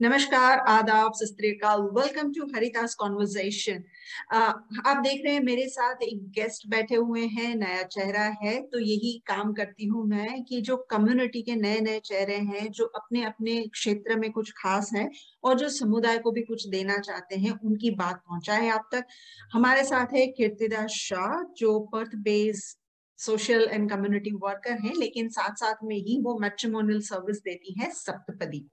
नमस्कार, 0.00 0.58
आदाब 0.58 1.12
सस्त्रीकाल 1.14 1.80
वेलकम 1.96 2.30
टू 2.32 2.44
हरितास 2.54 2.94
कॉन्वर्जेशन 2.94 3.82
आप 4.32 4.96
देख 4.96 5.20
रहे 5.24 5.34
हैं 5.34 5.42
मेरे 5.42 5.66
साथ 5.68 6.02
एक 6.02 6.24
गेस्ट 6.30 6.66
बैठे 6.68 6.94
हुए 6.94 7.26
हैं, 7.26 7.54
नया 7.54 7.82
चेहरा 7.84 8.24
है। 8.42 8.56
तो 8.62 8.78
यही 8.78 9.12
काम 9.26 9.52
करती 9.52 9.86
हूँ 9.86 10.04
मैं 10.06 10.42
कि 10.44 10.60
जो 10.60 10.76
कम्युनिटी 10.90 11.42
के 11.42 11.56
नए 11.56 11.80
नए 11.80 12.00
चेहरे 12.00 12.36
हैं, 12.36 12.70
जो 12.70 12.84
अपने 12.84 13.24
अपने 13.24 13.60
क्षेत्र 13.68 14.16
में 14.18 14.30
कुछ 14.32 14.52
खास 14.56 14.90
है 14.94 15.08
और 15.44 15.58
जो 15.58 15.68
समुदाय 15.68 16.18
को 16.18 16.32
भी 16.32 16.42
कुछ 16.42 16.66
देना 16.68 16.98
चाहते 16.98 17.36
हैं, 17.36 17.58
उनकी 17.60 17.90
बात 17.94 18.22
पहुँचाए 18.28 18.68
आप 18.68 18.88
तक। 18.92 19.06
हमारे 19.52 19.84
साथ 19.84 20.14
है 20.14 20.26
कीर्तिदास 20.28 20.90
शाह, 20.90 21.42
जो 21.56 21.78
Perth 21.92 22.16
base 22.24 22.76
social 23.18 23.68
and 23.72 23.90
community 23.90 24.30
worker 24.42 24.80
हैं, 24.80 24.94
लेकिन 24.98 25.28
साथ 25.30 25.54
साथ 25.56 25.84
में 25.84 25.96
ही 25.96 26.20
वो 26.22 26.38
मैट्रिमोनियल 26.38 27.00
सर्विस 27.04 27.42
देती 27.42 27.80
है 27.80 27.90
सप्तपदी। 27.94 28.66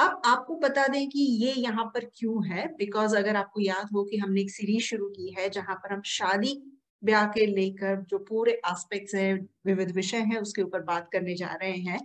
अब 0.00 0.22
आपको 0.26 0.54
बता 0.56 0.86
दें 0.86 1.08
कि 1.08 1.20
ये 1.44 1.52
यहाँ 1.52 1.84
पर 1.94 2.04
क्यों 2.14 2.46
है? 2.46 2.66
बिकॉज़ 2.76 3.16
अगर 3.16 3.36
आपको 3.36 3.60
याद 3.60 3.88
हो 3.94 4.04
कि 4.04 4.16
हमने 4.16 4.40
एक 4.40 4.50
सीरीज़ 4.50 4.84
शुरू 4.84 5.08
की 5.08 5.34
है 5.38 5.48
जहाँ 5.50 5.74
पर 5.76 5.92
हम 5.92 6.02
शादी, 6.06 6.54
ब्याह 7.02 7.26
के 7.26 7.44
लेकर 7.46 8.00
जो 8.10 8.18
पूरे 8.18 8.52
एस्पेक्ट्स 8.66 9.14
है, 9.14 9.32
विविध 9.66 9.90
विषय 9.90 10.16
हैं, 10.16 10.38
उसके 10.38 10.62
ऊपर 10.62 10.82
बात 10.82 11.08
करने 11.12 11.34
जा 11.34 11.52
रहे 11.62 11.76
हैं। 11.88 12.00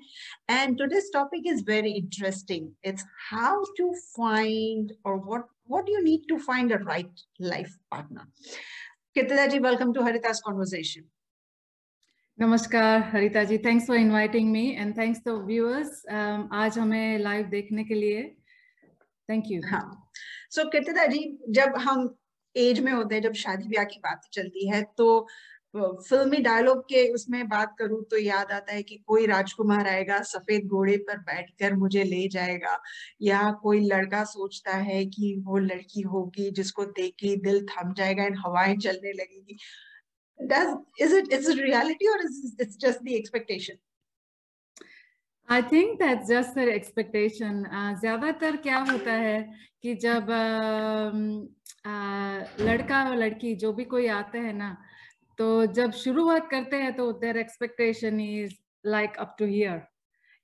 And 0.51 0.77
today's 0.77 1.09
topic 1.13 1.47
is 1.47 1.63
very 1.67 1.91
interesting 1.93 2.69
it's 2.85 3.05
how 3.31 3.63
to 3.77 3.91
find 3.97 4.93
और 5.05 5.19
what 5.25 5.47
what 5.71 5.89
you 5.89 5.99
need 6.01 6.29
to 6.29 6.37
find 6.43 6.73
a 6.73 6.77
right 6.83 7.21
life 7.41 7.75
partner 7.91 8.31
कितना 9.15 9.45
जी 9.45 9.59
वेलकम 9.59 9.93
टू 9.93 10.03
हरितास 10.03 10.41
कॉन्वर्सेशन 10.45 11.09
नमस्कार 12.37 13.01
Harita 13.11 13.43
ji. 13.43 13.57
Thanks 13.57 13.85
for 13.87 13.97
inviting 13.97 14.49
me 14.51 14.63
and 14.71 14.91
thanks 14.97 15.19
to 15.25 15.35
viewers 15.41 16.01
आज 16.53 16.77
हमें 16.79 17.19
live 17.19 17.45
देखने 17.49 17.83
के 17.83 17.93
लिए। 17.93 18.23
Thank 19.29 19.43
you 19.47 19.61
हाँ। 19.65 20.11
सो 20.51 20.61
so, 20.61 21.07
जी 21.11 21.37
जब 21.49 21.77
हम 21.77 22.15
एज 22.55 22.79
में 22.79 22.91
होते 22.91 23.15
हैं 23.15 23.21
जब 23.21 23.33
शादी 23.33 23.67
ब्याह 23.69 23.85
की 23.85 23.99
बात 23.99 24.27
चलती 24.33 24.67
है 24.69 24.81
तो 24.97 25.27
फिल्मी 25.75 26.37
डायलॉग 26.37 26.81
के 26.89 27.07
उसमें 27.13 27.47
बात 27.49 27.75
करूँ 27.79 28.03
तो 28.11 28.17
याद 28.17 28.51
आता 28.51 28.73
है 28.73 28.83
कि 28.83 28.97
कोई 29.07 29.25
राजकुमार 29.27 29.87
आएगा 29.87 30.21
सफ़ेद 30.25 30.67
घोड़े 30.67 30.97
पर 31.07 31.17
बैठकर 31.23 31.75
मुझे 31.75 32.03
ले 32.03 32.27
जाएगा। 32.27 32.77
या 33.21 33.51
कोई 33.63 33.79
लड़का 33.87 34.23
सोचता 34.25 34.75
है 34.83 35.05
कि 35.05 35.35
वो 35.45 35.57
लड़की 35.57 36.01
होगी 36.11 36.51
जिसको 36.51 36.85
देख 36.93 37.13
के 37.19 37.35
दिल 37.41 37.65
थम 37.71 37.93
जाएगा 37.93 38.23
एंड 38.23 38.37
हवाएँ 38.45 38.75
चलने 38.77 39.11
लगेगी। 39.13 39.57
Does 40.39 40.77
is 40.99 41.11
it 41.13 41.31
is 41.31 41.47
it 41.47 41.61
reality 41.61 42.07
or 42.07 42.19
is 42.23 42.55
it 42.59 42.75
just 42.79 43.03
the 43.03 43.15
expectation? 43.15 43.77
I 45.49 45.61
think 45.61 45.97
that's 45.99 46.27
just 46.27 46.55
their 46.57 46.69
expectation 46.69 47.63
ज़्यादातर 47.99 48.55
क्या 48.61 48.77
होता 48.91 49.13
है 49.13 49.37
कि 49.81 49.93
जब 50.03 50.31
uh, 50.35 51.11
uh, 51.87 52.61
लड़का 52.61 53.03
और 53.09 53.15
लड़की 53.15 53.53
जो 53.63 53.71
भी 53.73 53.83
कोई 53.91 54.07
आते 54.15 54.37
हैं 54.37 54.53
ना 54.53 54.75
तो 55.39 55.65
जब 55.79 55.91
शुरुआत 56.03 56.47
करते 56.51 56.77
हैं 56.77 56.95
तो 56.95 57.11
their 57.21 57.37
expectation 57.37 58.19
is 58.19 58.55
like 58.85 59.17
up 59.19 59.35
to 59.39 59.45
here 59.45 59.77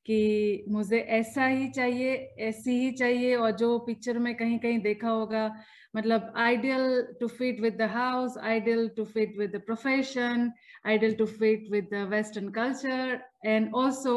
कि 0.06 0.66
मुझे 0.70 1.00
ऐसा 1.20 1.46
ही 1.46 1.70
चाहिए 1.72 2.14
ऐसी 2.50 2.80
ही 2.80 2.92
चाहिए 3.02 3.36
और 3.36 3.52
जो 3.58 3.78
पिक्चर 3.88 4.20
में 4.20 4.34
कहीं 4.36 4.60
कहीं 4.60 4.80
देखा 4.80 5.10
होगा 5.10 5.48
मतलब 5.96 6.32
ideal 6.38 7.02
to 7.20 7.28
fit 7.28 7.60
with 7.62 7.76
the 7.78 7.90
house 7.94 8.38
ideal 8.52 8.88
to 8.98 9.06
fit 9.06 9.38
with 9.38 9.56
the 9.56 9.62
profession 9.66 10.52
ideal 10.86 11.16
to 11.16 11.26
fit 11.26 11.68
with 11.72 11.88
the 11.94 12.06
western 12.12 12.50
culture 12.60 13.20
and 13.46 13.74
also 13.76 14.16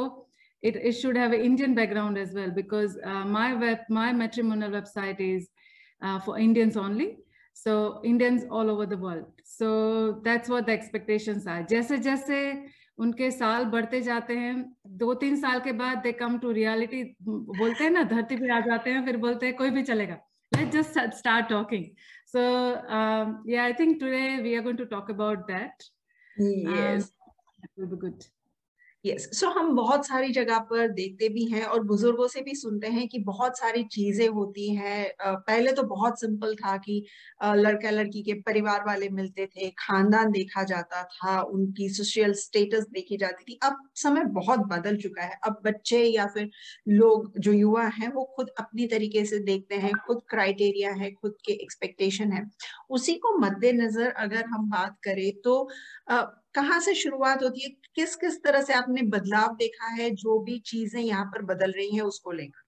it 0.62 0.77
it 0.77 0.95
should 0.95 1.19
have 1.19 1.34
Indian 1.34 1.75
background 1.75 2.19
as 2.19 2.34
well 2.36 2.50
because 2.61 2.98
my 3.33 3.52
web 3.64 3.84
my 3.91 4.12
matrimonial 4.22 4.70
website 4.72 5.20
is 5.20 5.47
for 6.27 6.41
Indians 6.41 6.77
only 6.77 7.11
so 7.56 8.02
Indians 8.05 8.47
all 8.50 8.70
over 8.70 8.86
the 8.86 9.00
world 9.00 9.45
so 9.48 9.67
that's 10.25 10.50
what 10.50 10.67
the 10.67 10.70
expectation 10.70 11.48
are 11.48 11.67
जैसे 11.70 11.98
जैसे 12.08 12.40
उनके 12.98 13.30
साल 13.30 13.64
बढ़ते 13.64 14.01
जाते 14.01 14.34
हैं, 14.36 14.55
दो 14.86 15.14
तीन 15.14 15.36
साल 15.36 15.61
के 15.61 15.73
बाद 15.73 15.98
दे 16.02 16.13
कम 16.13 16.39
टू 16.39 16.51
रियालिटी 16.52 17.02
बोलते 17.23 17.84
हैं 17.84 17.90
ना, 17.90 18.02
धरती 18.02 18.36
पर 18.36 18.51
आ 18.51 18.61
जाते 18.61 18.90
हैं, 18.90 19.05
फिर 19.05 19.17
बोलते 19.17 19.46
हैं, 19.46 19.55
कोई 19.57 19.70
भी 19.70 19.83
चलेगा। 19.83 20.18
Let's 20.56 20.94
just 20.94 21.18
start 21.18 21.48
talking. 21.48 21.94
So 22.26 22.80
um, 22.88 23.42
yeah 23.46 23.64
i 23.64 23.72
think 23.72 24.00
today 24.00 24.40
we 24.42 24.54
are 24.56 24.62
going 24.62 24.76
to 24.76 24.86
talk 24.86 25.08
about 25.08 25.46
that. 25.48 25.82
Yes. 26.36 27.04
Um, 27.04 27.08
will 27.76 27.96
be 27.96 27.96
good 27.96 28.26
yes 29.04 29.12
yes. 29.22 29.34
So 29.34 29.46
so, 29.46 29.52
हम 29.56 29.74
बहुत 29.76 30.06
सारी 30.06 30.30
जगह 30.32 30.58
पर 30.68 30.88
देखते 30.90 31.28
भी 31.28 31.44
हैं 31.46 31.64
और 31.64 31.82
बुज़ुर्गों 31.84 32.26
से 32.28 32.40
भी 32.42 32.54
सुनते 32.54 32.86
हैं 32.88 33.06
कि 33.08 33.18
बहुत 33.24 33.58
सारी 33.58 33.82
चीज़ें 33.92 34.28
होती 34.28 34.68
हैं। 34.74 35.12
पहले 35.22 35.72
तो 35.72 35.82
बहुत 35.82 36.20
सिंपल 36.20 36.54
था 36.54 36.76
कि 36.78 37.02
लड़का 37.44 37.90
लड़की 37.90 38.22
के 38.22 38.32
परिवार 38.42 38.84
वाले 38.86 39.08
मिलते 39.08 39.46
थे 39.46 39.68
खानदान 39.78 40.30
देखा 40.30 40.62
जाता 40.64 41.02
था 41.04 41.40
उनकी 41.50 41.88
सोशल 41.88 42.32
स्टेटस 42.34 42.86
देखी 42.92 43.16
जाती 43.16 43.44
थी। 43.44 43.58
अब 43.62 43.76
समय 43.96 44.24
बहुत 44.34 44.60
बदल 44.68 44.96
चुका 44.96 45.22
है। 45.22 45.38
अब 45.46 45.60
बच्चे 45.64 46.02
या 46.04 46.26
फिर 46.26 46.50
लोग 46.88 47.32
जो 47.38 47.52
युवा 47.52 47.86
हैं 47.98 48.12
वो 48.12 48.24
खुद 48.36 48.50
अपनी 48.58 48.86
तरीके 48.86 49.24
से 49.24 49.38
देखते 49.44 49.74
हैं 49.76 49.92
खुद 50.06 50.22
क्राइटेरिया 50.30 50.92
है 50.94 51.10
खुद 51.12 51.36
के 51.44 51.52
एक्सपेक्टेशन 51.62 52.32
है। 52.32 52.42
उसी 52.90 53.14
को 53.18 53.36
मद्देनजर 53.38 54.10
अगर 54.18 54.44
हम 54.46 54.68
बात 54.70 54.96
करें 55.04 55.30
तो 55.44 55.62
कहाँ 56.54 56.80
से 56.80 56.94
शुरुआत 56.94 57.42
होती 57.42 57.62
है 57.62 57.68
किस 57.94 58.14
किस 58.16 58.42
तरह 58.44 58.62
से 58.62 58.72
आपने 58.74 59.02
बदलाव 59.16 59.54
देखा 59.56 59.88
है 59.94 60.10
जो 60.24 60.38
भी 60.44 60.58
चीज़ें 60.66 61.00
यहाँ 61.00 61.24
पर 61.34 61.42
बदल 61.54 61.72
रही 61.76 61.96
हैं 61.96 62.02
उसको 62.02 62.32
लेकर 62.32 62.62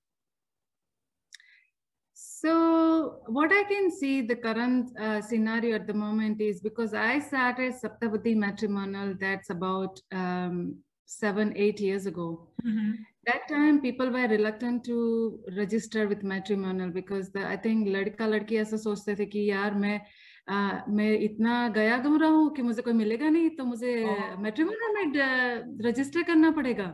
So 2.47 3.23
what 3.29 3.51
I 3.51 3.65
can 3.65 3.91
see 3.91 4.23
the 4.23 4.37
current 4.37 4.91
uh, 5.01 5.21
scenario 5.21 5.75
at 5.75 5.87
the 5.87 5.95
moment 5.95 6.41
is 6.41 6.61
because 6.61 6.93
I 6.95 7.19
started 7.19 7.75
Saptapati 7.75 8.37
matrimonial 8.37 9.15
that's 9.19 9.51
about 9.51 10.01
um, 10.13 10.77
seven, 11.07 11.53
eight 11.57 11.81
years 11.81 12.07
ago. 12.07 12.49
Mm-hmm. 12.65 12.93
That 13.27 13.49
time 13.49 13.81
people 13.81 14.11
were 14.11 14.29
reluctant 14.29 14.85
to 14.85 15.41
register 15.57 16.07
with 16.07 16.23
matrimonial 16.23 16.91
because 16.91 17.31
the, 17.31 17.47
I 17.47 17.57
think 17.57 17.89
ladka 17.89 18.29
ladki 18.35 18.61
ऐसा 18.61 18.77
सोचते 18.77 19.17
थे 19.19 19.27
कि 19.27 19.51
यार 19.51 19.75
मैं 19.75 20.01
आ, 20.49 20.85
मैं 20.89 21.11
इतना 21.19 21.69
गया 21.77 21.97
गम 21.99 22.17
रहा 22.21 22.31
हूँ 22.31 22.51
कि 22.55 22.63
मुझे 22.63 22.83
कोई 22.83 22.93
मिलेगा 22.93 23.29
नहीं 23.29 23.49
तो 23.57 23.65
मुझे 23.65 23.95
मेट्रीमोनियल 24.39 24.93
में 24.95 25.79
रजिस्टर 25.87 26.23
करना 26.23 26.51
पड़ेगा। 26.59 26.93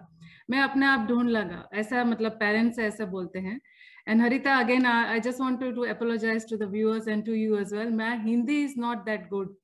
मैं 0.51 0.61
अपने 0.63 0.87
आप 0.87 1.07
ढूंढ 1.09 1.29
लगा। 1.31 1.69
ऐसा 1.81 2.05
मतलब 2.05 2.33
पेरेंट्स 2.41 2.79
ऐसा 2.79 3.05
बोलते 3.17 3.39
हैं। 3.39 3.61
And 4.09 4.23
Harita 4.23 4.55
again 4.61 4.87
I 4.87 5.21
just 5.21 5.41
want 5.41 5.61
to 5.61 5.85
apologize 5.97 6.49
to 6.51 6.57
the 6.57 6.71
viewers 6.71 7.09
and 7.09 7.25
to 7.27 7.33
you 7.33 7.57
as 7.59 7.75
well 7.75 7.91
मैं 8.01 8.17
Hindi 8.25 8.63
is 8.65 8.75
not 8.81 9.05
that 9.05 9.29
good 9.29 9.55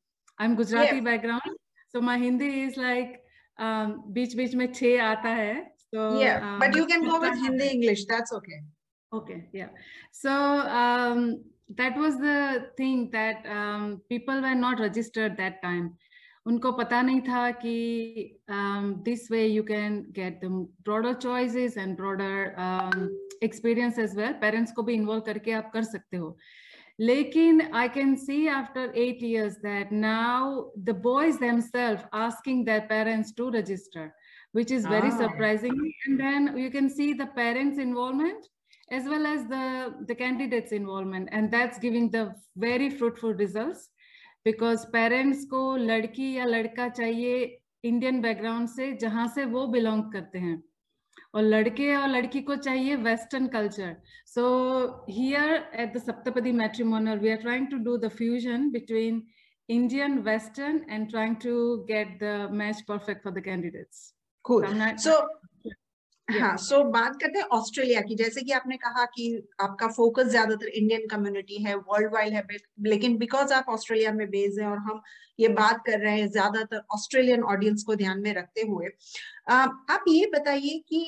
I 0.41 0.47
am 0.47 0.55
Gujarati 0.57 1.01
background 1.11 1.57
so 1.93 2.01
my 2.01 2.19
Hindi 2.21 2.49
is 2.65 2.81
like 2.81 3.19
बीच 4.19 4.37
बीच 4.37 4.55
में 4.55 4.73
छे 4.73 4.97
आता 5.09 5.29
है 5.43 5.57
so 5.95 6.03
yeah 6.21 6.43
um, 6.47 6.57
but 6.61 6.75
you 6.77 6.83
can 6.89 7.05
go 7.05 7.19
with 7.21 7.39
hindi 7.43 7.67
english 7.75 8.01
that's 8.09 8.33
okay. 8.39 8.57
Okay 9.13 9.37
yeah. 9.59 9.71
So 10.19 10.33
um 10.81 11.23
that 11.78 11.98
was 11.98 12.18
the 12.20 12.72
thing 12.78 13.10
that 13.12 13.46
um, 13.48 14.02
people 14.10 14.42
were 14.42 14.56
not 14.56 14.80
registered 14.80 15.38
that 15.38 15.62
time 15.62 15.92
उनको 16.46 16.72
पता 16.78 17.02
नहीं 17.02 17.22
था 17.28 17.50
कि 17.64 18.42
this 19.04 19.30
way 19.32 19.46
you 19.46 19.64
can 19.64 19.96
get 20.16 20.40
the 20.44 20.48
broader 20.86 21.14
choices 21.14 21.78
and 21.78 21.96
broader 21.98 23.40
experience 23.44 24.00
as 24.00 24.16
well 24.18 24.34
parents 24.42 24.72
को 24.76 24.84
भी 24.84 24.94
involve 24.94 25.22
करके 25.26 25.52
आप 25.60 25.72
कर 25.74 25.84
सकते 25.84 26.18
हो 26.18 26.38
लेकिन 27.00 27.62
I 27.76 27.90
can 27.90 28.16
see 28.26 28.46
after 28.56 28.92
eight 29.04 29.22
years 29.28 29.56
that 29.62 29.94
now 30.02 30.72
the 30.90 30.96
boys 31.06 31.40
themselves 31.44 32.04
asking 32.26 32.66
their 32.66 32.82
parents 32.92 33.32
to 33.40 33.50
register 33.56 34.06
which 34.58 34.72
is 34.72 34.86
very 34.86 35.12
ah. 35.12 35.18
surprising 35.22 35.80
and 36.06 36.20
then 36.20 36.52
you 36.64 36.70
can 36.76 36.90
see 36.98 37.14
the 37.22 37.30
parents 37.40 37.80
involvement 37.86 38.52
as 38.92 39.06
well 39.06 39.26
as 39.26 39.46
the, 39.48 39.94
the 40.08 40.16
candidates 40.16 40.72
involvement. 40.72 41.30
And 41.32 41.52
that's 41.52 41.80
giving 41.80 42.10
the 42.10 42.36
very 42.56 42.90
fruitful 42.90 43.34
results 43.34 43.90
because 44.46 44.86
parents 44.94 45.46
को 45.50 45.76
लड़की 45.78 46.34
या 46.38 46.46
लड़का 46.46 46.88
चाहिए 46.90 47.60
Indian 47.84 48.22
background 48.22 48.68
से 48.70 48.92
जहां 49.02 49.28
से 49.28 49.46
वो 49.46 49.66
belong 49.68 50.12
करते 50.12 50.40
हैं 50.40 50.62
और 51.36 51.44
लड़के 51.44 51.94
और 51.96 52.08
लड़की 52.10 52.42
को 52.42 52.56
चाहिए 52.56 52.96
western 53.08 53.48
culture 53.56 53.96
so 54.34 54.46
here 55.10 55.54
at 55.54 55.94
the 55.94 56.02
saptapadi 56.02 56.52
मैट्रिमोनल 56.62 57.20
we 57.20 57.30
are 57.32 57.38
trying 57.42 57.68
to 57.72 57.78
do 57.90 57.98
the 57.98 58.10
fusion 58.18 58.70
between 58.72 59.22
Indian, 59.70 60.24
Western, 60.24 60.86
and 60.90 61.10
trying 61.10 61.38
to 61.38 61.86
get 61.88 62.20
the 62.20 62.50
match 62.52 62.86
perfect 62.86 63.24
for 63.24 63.32
the 63.32 63.42
candidates. 63.42 64.14
Cool. 64.44 64.66
So, 64.98 65.28
हाँ 66.29 66.57
सो 66.59 66.77
so 66.77 66.85
बात 66.93 67.15
करते 67.21 67.39
हैं 67.39 67.45
ऑस्ट्रेलिया 67.53 68.01
की। 68.01 68.15
जैसे 68.15 68.41
कि 68.43 68.53
आपने 68.53 68.77
कहा 68.77 69.05
कि 69.07 69.23
आपका 69.61 69.87
फोकस 69.89 70.27
ज़्यादातर 70.27 70.69
इंडियन 70.71 71.07
कम्युनिटी 71.11 71.63
है 71.65 71.75
वर्ल्ड 71.77 72.13
वाइड 72.15 72.35
है 72.35 72.43
लेकिन 72.85 73.17
बिकॉज़ 73.19 73.53
आप 73.53 73.67
ऑस्ट्रेलिया 73.69 74.13
में 74.13 74.27
बेस्ड 74.31 74.61
हैं 74.61 74.67
और 74.69 74.79
हम 74.81 75.01
ये 75.39 75.49
बात 75.51 75.83
कर 75.87 75.99
रहे 76.01 76.19
हैं 76.21 76.29
ज़्यादातर 76.31 76.83
ऑस्ट्रेलियन 76.95 77.43
ऑडियंस 77.45 77.83
को 77.85 77.95
ध्यान 77.95 78.21
में 78.23 78.33
रखते 78.35 78.63
हुए 78.69 78.89
आप 79.51 80.05
ये 80.09 80.27
बताइए 80.35 80.79
कि 80.89 81.03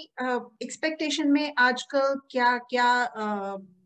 एक्सपेक्टेशन 0.63 1.31
में 1.33 1.53
आजकल 1.61 2.15
क्या 2.31 2.57
क्या 2.67 2.87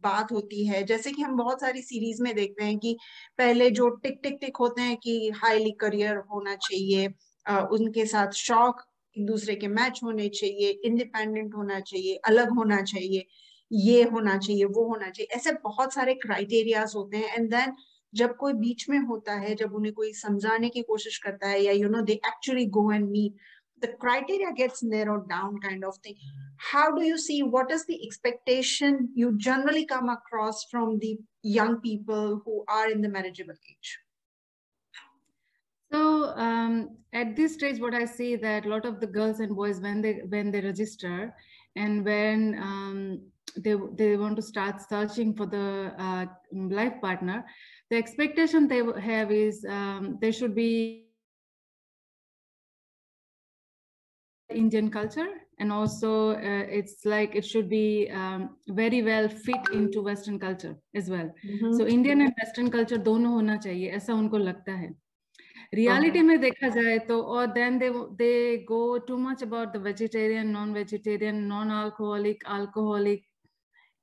बात 0.04 0.32
होती 0.32 0.66
है? 0.66 0.82
जैसे 0.84 1.12
कि 1.12 1.22
हम 1.22 1.37
बहुत 1.37 1.60
सारी 1.60 1.82
सीरीज़ 1.82 2.22
में 2.22 2.34
देखते 2.34 2.64
हैं 2.64 2.78
कि 2.78 2.96
पहले 3.38 3.70
जो 3.72 3.88
टिक 3.98 4.20
टिक 4.22 4.38
टिक 4.40 4.56
होते 4.56 4.82
हैं 4.82 4.96
कि 4.98 5.30
हाईली 5.37 5.70
करियर 5.80 6.16
होना 6.32 6.54
चाहिए 6.62 7.06
उनके 7.72 8.04
साथ 8.06 8.32
शौक 8.38 8.82
एक 9.19 9.26
दूसरे 9.26 9.55
के 9.56 9.69
मैच 9.69 10.00
होने 10.05 10.28
चाहिए 10.40 10.70
इंडिपेंडेंट 10.84 11.55
होना 11.55 11.81
चाहिए 11.81 12.14
अलग 12.28 12.55
होना 12.56 12.81
चाहिए 12.93 13.26
ये 13.70 14.02
होना 14.12 14.37
चाहिए 14.38 14.64
वो 14.64 14.87
होना 14.88 15.11
चाहिए 15.11 15.37
ऐसे 15.37 15.52
बहुत 15.64 15.94
सारे 15.94 16.14
क्राइटेरियाज 16.26 16.93
होते 16.96 17.16
हैं 17.16 17.34
एंड 17.37 17.50
देन 17.50 17.75
जब 18.14 18.37
कोई 18.37 18.52
बीच 18.55 18.88
में 18.90 18.99
होता 19.06 19.34
है 19.40 19.55
जब 19.61 19.75
उन्हें 19.75 19.93
कोई 19.94 20.12
समझाने 20.14 20.69
की 20.69 20.82
कोशिश 20.93 21.19
करता 21.25 21.49
है 21.49 21.62
या 21.62 21.72
you 21.72 21.88
know 21.88 22.02
they 22.11 22.12
actually 22.12 22.66
go 22.78 22.90
and 22.93 23.11
meet 23.11 23.52
the 23.82 23.88
criteria 24.02 24.50
gets 24.58 24.82
narrowed 24.82 25.25
down 25.31 25.56
kind 25.62 25.84
of 25.84 25.96
thing 26.05 26.14
how 26.66 26.84
do 26.90 27.02
you 27.06 27.16
see 27.19 27.43
what 27.55 27.70
is 27.70 27.84
the 27.87 27.96
expectation 28.06 29.08
you 29.14 29.32
generally 29.46 29.84
come 29.84 30.08
across 30.08 30.62
from 30.70 30.99
the 31.00 31.11
young 31.43 31.75
people 31.81 32.40
who 32.44 32.64
are 32.69 32.90
in 32.90 33.02
the 33.02 33.08
marriageable 33.08 33.58
age 33.72 33.90
So 35.94 36.35
um, 36.37 36.96
at 37.12 37.37
this 37.37 37.55
stage, 37.55 37.79
what 37.81 37.94
I 37.94 38.05
see 38.05 38.35
that 38.35 38.67
a 38.67 38.69
lot 38.69 38.85
of 38.85 38.99
the 38.99 39.06
girls 39.06 39.38
and 39.38 39.55
boys, 39.55 39.79
when 39.81 40.02
they 40.02 40.23
when 40.29 40.50
they 40.50 40.61
register 40.61 41.32
and 41.76 42.05
when 42.05 42.58
um, 42.61 43.20
they 43.56 43.76
they 43.99 44.17
want 44.17 44.35
to 44.37 44.43
start 44.43 44.82
searching 44.88 45.37
for 45.37 45.46
the 45.46 45.94
uh, 45.96 46.26
life 46.52 46.94
partner, 47.00 47.44
the 47.91 47.96
expectation 47.96 48.67
they 48.67 48.82
have 49.00 49.31
is 49.31 49.64
um, 49.69 50.19
they 50.20 50.32
should 50.32 50.56
be 50.56 51.06
Indian 54.50 54.90
culture 54.90 55.29
and 55.61 55.70
also 55.73 56.31
uh, 56.31 56.67
it's 56.81 57.05
like 57.05 57.37
it 57.37 57.44
should 57.44 57.69
be 57.69 58.11
um, 58.11 58.56
very 58.67 59.02
well 59.02 59.29
fit 59.29 59.70
into 59.73 60.02
western 60.02 60.38
culture 60.38 60.75
as 60.94 61.08
well 61.08 61.31
mm 61.44 61.58
-hmm. 61.58 61.73
so 61.79 61.87
indian 61.87 62.20
and 62.25 62.35
western 62.43 62.70
culture 62.76 62.99
dono 63.08 63.31
hona 63.37 63.56
chahiye 63.67 63.93
aisa 63.97 64.14
unko 64.23 64.38
lagta 64.49 64.76
hai 64.82 64.90
है. 65.76 66.00
Reality 66.00 66.23
में 66.23 66.41
देखा 66.41 66.69
जाए 66.69 66.99
तो 66.99 67.21
और 67.23 67.47
then 67.47 67.79
they 67.79 67.91
they 67.91 68.56
go 68.69 68.99
too 68.99 69.17
much 69.19 69.43
about 69.43 69.73
the 69.73 69.76
vegetarian 69.76 70.49
non 70.49 70.73
vegetarian 70.73 71.37
non 71.44 71.71
alcoholic 71.71 72.44
alcoholic 72.47 73.25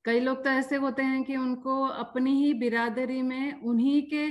कई 0.05 0.19
लोग 0.19 0.43
तो 0.43 0.49
ऐसे 0.49 0.75
होते 0.75 1.03
हैं 1.03 1.23
कि 1.23 1.35
उनको 1.35 1.83
अपनी 1.85 2.31
ही 2.43 2.53
बिरादरी 2.53 3.21
में 3.21 3.61
उन्हीं 3.61 4.01
के 4.01 4.27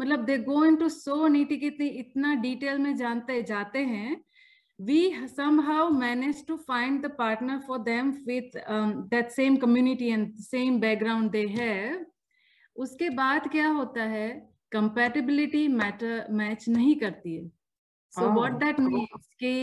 मतलब 0.00 0.24
दे 0.24 0.38
गो 0.38 0.64
इन 0.64 0.76
टू 0.76 0.88
सो 0.88 1.26
नीति 1.28 1.56
कितनी 1.56 1.86
इतना 1.86 2.34
डिटेल 2.34 2.78
में 2.78 2.96
जानते 2.96 3.42
जाते 3.42 3.78
हैं। 3.78 4.24
We 4.78 5.14
somehow 5.28 5.82
managed 5.88 6.48
to 6.48 6.54
find 6.58 7.04
the 7.04 7.08
partner 7.08 7.60
for 7.66 7.76
them 7.78 8.08
with 8.26 8.56
um, 8.66 9.08
that 9.10 9.32
same 9.32 9.56
community 9.56 10.10
and 10.10 10.40
same 10.40 10.80
background 10.80 11.30
they 11.32 11.46
have. 11.48 12.00
उसके 12.76 13.10
बाद 13.10 13.48
क्या 13.48 13.68
होता 13.68 14.02
है? 14.02 14.53
कंपेटेबिलिटी 14.74 15.66
मैटर 15.68 16.26
मैच 16.40 16.68
नहीं 16.68 16.96
करती 17.00 17.34
है 17.36 17.48
सो 18.14 18.30
व्हाट 18.34 18.58
दैट 18.60 18.80
मींस 18.80 19.26
कि 19.40 19.54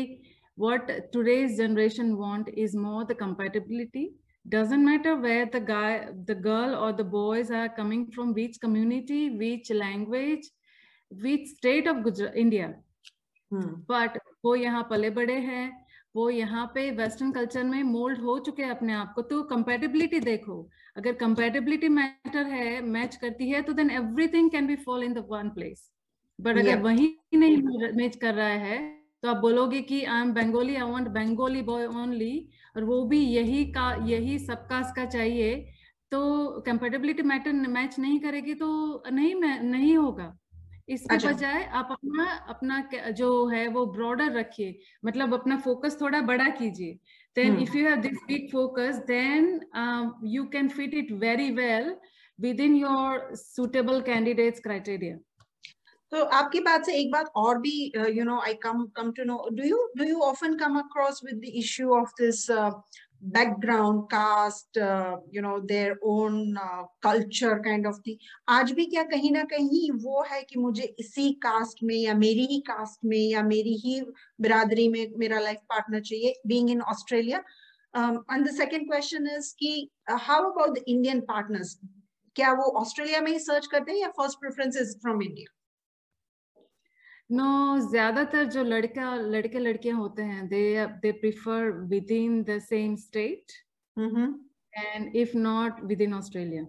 what 0.58 0.92
today's 1.14 1.58
generation 1.58 2.12
want 2.24 2.50
is 2.50 2.78
more 2.78 3.04
the 3.04 3.18
compatibility 3.20 4.10
doesn't 4.46 4.84
matter 4.84 5.16
where 5.16 5.46
the 5.46 5.60
guy 5.60 6.10
the 6.26 6.34
girl 6.36 6.76
or 6.76 6.92
the 6.92 7.04
boys 7.04 7.52
are 7.52 7.70
coming 7.70 8.10
from 8.12 8.34
which 8.34 8.60
community 8.60 9.30
which 9.38 9.70
language 9.72 10.48
which 11.12 11.48
state 11.48 11.88
of 11.88 12.04
Gujarat, 12.04 12.36
India 12.36 12.74
hmm. 13.52 13.74
but 13.88 14.18
वो 14.46 14.56
यहाँ 14.56 14.88
पले 14.90 15.10
बड़े 15.10 15.34
हैं 15.40 15.81
वो 16.16 16.30
यहाँ 16.30 16.66
पे 16.76 16.90
western 16.92 17.32
culture 17.32 17.64
में 17.64 17.82
mould 17.84 18.20
हो 18.22 18.38
चुके 18.40 18.64
हैं 18.64 18.70
अपने 18.72 18.94
आप 18.94 19.14
को 19.16 19.22
तो 19.24 19.42
कंपेटेबिलिटी 19.52 20.20
देखो। 20.20 20.56
अगर 20.98 21.14
कंपेटेबिलिटी 21.16 21.90
मैटर 21.90 22.46
है 22.48 22.82
मैच 22.88 23.16
करती 23.16 23.50
है 23.50 23.62
तो 23.62 23.74
then 23.74 23.92
everything 23.92 24.50
can 24.52 24.68
be 24.68 24.76
fall 24.78 25.04
in 25.04 25.14
the 25.14 25.26
one 25.30 25.50
place 25.50 25.90
but 26.40 26.58
अगर. 26.58 26.82
वही 26.82 27.16
नहीं 27.34 27.58
मैच 27.94 28.16
कर 28.16 28.34
रहा 28.34 28.48
है 28.48 28.80
तो 29.24 29.30
आप 29.30 29.38
बोलोगे 29.38 29.82
कि 29.84 30.04
I 30.04 30.22
am 30.22 30.34
Bengali 30.34 30.76
I 30.76 30.92
want 30.92 31.08
Bengali 31.10 31.62
boy 31.62 31.86
only 31.86 32.50
और 32.76 32.84
वो 32.84 33.04
भी 33.06 33.20
यही 33.20 33.64
का 33.72 33.94
यही 34.06 34.38
सब 34.40 34.68
कास्ट 34.68 34.96
का 34.96 35.06
चाहिए 35.08 35.56
तो 36.12 36.20
कंपेटेबिलिटी 36.62 37.24
मैटर 37.24 37.54
मैच 37.70 37.98
नहीं 38.00 38.20
करेगी 38.20 38.54
तो 38.54 38.70
नहीं 39.12 39.36
नहीं 39.36 39.96
होगा। 39.98 40.38
इसके 40.92 41.16
अच्छा। 41.16 41.32
बजाय 41.32 41.64
आप 41.74 41.90
अपना 41.92 42.26
अपना 42.50 42.82
जो 43.14 43.30
है 43.48 43.68
वो 43.76 43.86
ब्रॉडर 43.96 44.32
रखिए 44.34 44.80
मतलब 45.06 45.34
अपना 45.34 45.58
फोकस 45.66 45.98
थोड़ा 46.02 46.22
बड़ा 46.32 46.48
कीजिए 46.60 47.00
then 47.36 47.56
hmm. 47.56 47.64
if 47.64 47.74
you 47.74 47.88
have 47.88 48.04
this 48.04 48.18
big 48.28 48.52
focus 48.52 48.98
then 49.08 49.62
um, 49.74 50.16
you 50.22 50.48
can 50.48 50.70
fit 50.70 50.94
it 50.94 51.12
very 51.12 51.52
well 51.54 51.98
within 52.40 52.76
your 52.76 53.32
suitable 53.36 54.02
candidates 54.04 54.60
criteria 54.62 55.20
तो 56.12 56.24
आपकी 56.38 56.60
बात 56.60 56.86
से 56.86 56.94
एक 56.94 57.12
बात 57.12 57.32
और 57.38 57.58
भी 57.60 57.72
you 58.14 58.24
know 58.26 58.40
I 58.40 58.54
come 58.64 58.84
come 58.96 59.12
to 59.18 59.24
know 59.24 59.38
do 59.52 59.64
you 59.64 59.78
do 59.98 60.04
you 60.04 60.20
often 60.22 60.56
come 60.58 60.78
across 60.80 61.22
with 61.26 61.36
the 61.42 61.52
issue 61.60 61.94
of 61.98 62.10
this 62.20 62.46
background 63.22 64.04
caste 64.12 64.78
you 65.36 65.42
know 65.42 65.58
know 65.60 65.96
own 66.04 66.56
culture 67.02 67.56
kind 67.60 67.88
of 67.88 67.98
thing. 67.98 68.18
आज 68.50 68.72
भी 68.72 68.86
क्या 68.86 69.04
कहीं 69.04 69.32
ना 69.32 69.44
कहीं 69.44 69.92
वो 70.04 70.24
है 70.24 70.42
कि 70.44 70.60
मुझे 70.60 70.94
इसी 71.00 71.32
कास्ट 71.44 71.84
में 71.84 71.96
या 71.96 72.14
मेरी 72.14 72.46
ही 72.46 72.60
कास्ट 72.68 73.06
में 73.06 73.18
या 73.18 73.44
मेरी 73.44 73.76
ही 73.78 74.02
बिरादरी 74.42 74.88
में 74.90 75.06
मेरा 75.18 75.40
लाइफ 75.40 75.60
पार्टनर 75.70 76.02
चाहिए 76.02 76.34
being 76.48 76.70
in 76.70 76.82
Australia 76.82 77.44
and 77.94 78.48
the 78.48 78.52
second 78.52 78.88
question 78.88 79.28
is 79.38 79.54
कि 79.60 79.90
how 80.10 80.52
about 80.52 80.78
the 80.78 80.84
Indian 80.88 81.22
partners 81.22 81.80
क्या 82.36 82.52
वो 82.54 82.72
ऑस्ट्रेलिया 82.82 83.22
में 83.22 83.32
ही 83.32 83.40
सर्च 83.40 83.68
करते 83.68 83.92
हैं 83.92 84.00
या 84.00 84.08
first 84.18 84.40
preference 84.40 84.78
is 84.82 84.98
from 84.98 85.22
India 85.22 85.58
no 87.32 87.78
ज़्यादातर 87.82 88.46
जो 88.46 88.64
लड़का 88.64 89.14
लड़के 89.16 89.60
लड़के 89.60 89.90
होते 89.92 90.22
हैं 90.24 90.48
they 90.48 90.64
they 91.02 91.12
prefer 91.14 91.72
within 92.12 92.42
the 92.44 92.58
same 92.62 92.96
state 92.98 93.52
and 93.98 95.16
if 95.16 95.38
not 95.38 95.84
within 96.02 96.14
Australia 96.14 96.64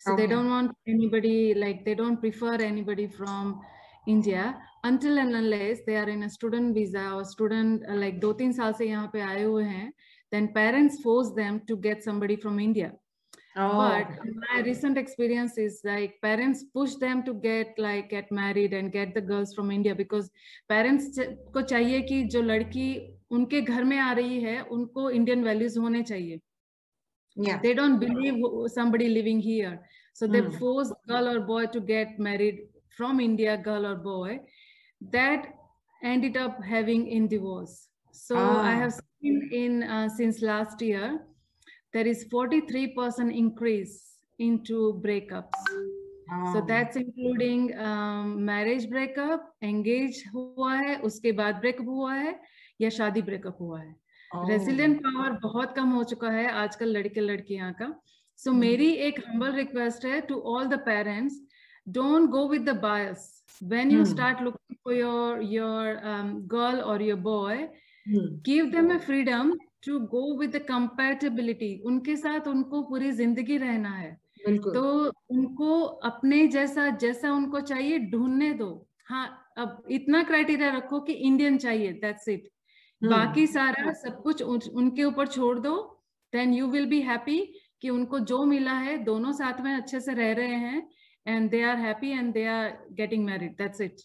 so 0.00 0.16
they 0.16 0.26
don't 0.26 0.48
want 0.48 0.70
anybody 0.88 1.52
like 1.54 1.82
they 1.84 1.94
don't 1.94 2.20
prefer 2.20 2.62
anybody 2.62 3.06
from 3.16 3.54
India 4.08 4.44
until 4.84 5.18
and 5.18 5.34
unless 5.34 5.82
they 5.86 5.96
are 5.96 6.10
in 6.10 6.22
a 6.22 6.28
student 6.28 6.74
visa 6.74 7.10
और 7.12 7.24
student 7.26 7.86
like 7.96 8.18
दो 8.20 8.32
तीन 8.34 8.52
साल 8.52 8.72
से 8.72 8.86
यहाँ 8.86 9.10
पे 9.12 9.20
आए 9.22 9.42
हुए 9.42 9.64
हैं 9.64 9.92
then 10.32 10.46
parents 10.54 11.02
force 11.02 11.28
them 11.34 11.58
to 11.68 11.76
get 11.78 12.02
somebody 12.02 12.36
from 12.36 12.60
India 12.60 12.90
Oh. 13.54 13.78
But 13.78 14.08
my 14.24 14.60
recent 14.62 14.96
experience 14.96 15.58
is 15.58 15.82
like 15.84 16.14
parents 16.22 16.64
push 16.74 16.94
them 16.94 17.22
to 17.24 17.34
get 17.34 17.78
like 17.78 18.08
get 18.10 18.32
married 18.32 18.72
and 18.72 18.90
get 18.90 19.14
the 19.14 19.20
girls 19.20 19.52
from 19.54 19.70
India 19.70 19.94
because 19.94 20.30
parents 20.68 21.18
को 21.52 21.62
चाहिए 21.62 22.00
कि 22.08 22.22
जो 22.32 22.42
लड़की 22.42 22.88
उनके 23.30 23.60
घर 23.62 23.84
में 23.84 23.98
आ 23.98 24.12
रही 24.12 24.40
है 24.40 24.60
उनको 24.62 25.10
इंडियन 25.10 25.44
वैल्यूज़ 25.44 25.78
होने 25.78 26.02
चाहिए 26.02 26.40
yeah. 27.36 27.58
they 27.62 27.74
don't 27.74 27.98
believe 27.98 28.34
somebody 28.68 29.08
living 29.08 29.40
here 29.40 29.80
so 30.12 30.26
they 30.26 30.42
mm. 30.42 30.58
force 30.58 30.92
girl 31.08 31.28
or 31.28 31.40
boy 31.40 31.66
to 31.66 31.80
get 31.80 32.18
married 32.18 32.60
from 32.96 33.20
india 33.20 33.56
girl 33.56 33.86
or 33.86 33.94
boy 33.96 34.38
that 35.00 35.46
ended 36.02 36.36
up 36.36 36.62
having 36.62 37.06
in 37.08 37.28
divorce 37.28 37.88
so 38.12 38.36
ah. 38.36 38.62
i 38.62 38.74
have 38.74 38.92
seen 38.92 39.48
in 39.52 39.82
uh, 39.82 40.08
since 40.08 40.42
last 40.42 40.82
year 40.82 41.20
there 41.94 42.06
is 42.06 42.24
43% 42.32 43.36
increase 43.36 44.16
into 44.38 45.00
breakups. 45.04 45.60
Oh. 46.32 46.52
So 46.52 46.64
that's 46.66 46.96
including 46.96 47.76
um, 47.78 48.44
marriage 48.44 48.88
breakup, 48.88 49.40
engage 49.62 50.22
हुआ 50.34 50.74
है, 50.74 50.96
उसके 51.04 51.32
बाद 51.32 51.60
breakup 51.62 51.86
हुआ 51.86 52.14
है 52.14 52.38
या 52.80 52.90
शादी 52.90 53.22
breakup 53.22 53.60
हुआ 53.60 53.80
है. 53.80 53.94
Resilient 54.34 54.96
oh. 54.96 55.02
पावर 55.04 55.38
बहुत 55.42 55.74
कम 55.76 55.90
हो 55.92 56.02
चुका 56.10 56.30
है 56.30 56.46
आजकल 56.50 56.96
लड़के 56.96 57.20
लड़कियाँ 57.20 57.72
का 57.80 57.86
सो 58.38 58.50
so, 58.50 58.50
hmm. 58.50 58.60
मेरी 58.60 58.90
एक 59.08 59.20
हम्बल 59.28 59.52
रिक्वेस्ट 59.52 60.04
है 60.04 60.20
to 60.28 60.38
all 60.54 60.66
the 60.66 60.78
parents 60.86 61.40
don't 61.86 62.30
go 62.30 62.46
with 62.46 62.64
the 62.64 62.74
bias 62.74 63.42
when 63.60 63.90
you 63.90 63.98
hmm. 63.98 64.04
start 64.04 64.40
looking 64.40 64.76
for 64.82 64.92
your 64.92 65.40
your 65.40 66.04
um, 66.06 66.46
girl 66.46 66.80
or 66.80 67.00
your 67.00 67.16
boy 67.16 67.68
hmm. 68.06 68.26
give 68.42 68.70
them 68.72 68.90
a 68.90 69.00
freedom 69.00 69.52
to 69.82 69.98
go 70.08 70.22
with 70.38 70.56
compatibility 70.68 71.74
उनके 71.86 72.16
साथ 72.16 72.48
उनको 72.48 72.82
पूरी 72.82 73.10
ज़िंदगी 73.12 73.56
रहना 73.58 73.90
है। 73.90 74.10
तो 74.48 75.12
उनको 75.30 75.80
अपने 76.04 76.46
जैसा 76.48 76.88
जैसा 76.98 77.32
उनको 77.32 77.60
चाहिए 77.62 77.98
ढूँढने 78.10 78.52
दो। 78.54 78.70
हाँ 79.06 79.26
अब 79.58 79.82
इतना 79.90 80.22
क्राइटेरिया 80.22 80.70
रखो 80.76 81.00
कि 81.00 81.12
इंडियन 81.12 81.58
चाहिए 81.58 81.92
दैट्स 82.02 82.28
इट 82.28 82.48
बाकी 83.02 83.46
सारा 83.46 83.92
सब 83.92 84.22
कुछ 84.22 84.42
उनके 84.42 85.04
ऊपर 85.04 85.26
छोड़ 85.28 85.58
दो। 85.58 85.74
Then 86.32 86.52
you 86.54 86.66
will 86.68 86.86
be 86.86 87.00
happy 87.02 87.38
कि 87.82 87.90
उनको 87.90 88.18
जो 88.22 88.44
मिला 88.46 88.72
है 88.78 88.96
दोनों 89.04 89.32
साथ 89.32 89.60
में 89.60 89.74
अच्छे 89.74 90.00
से 90.00 90.14
रह 90.14 90.32
रहे 90.32 90.56
हैं 90.56 90.88
and 91.26 91.50
they 91.50 91.62
are 91.62 91.76
happy 91.78 92.10
and 92.10 92.32
they 92.34 92.46
are 92.48 92.68
getting 92.92 93.24
married 93.24 93.56
that's 93.56 93.80
it 93.80 94.02